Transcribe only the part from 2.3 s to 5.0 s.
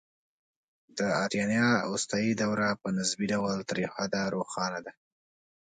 دوره په نسبي ډول تر یو حده روښانه ده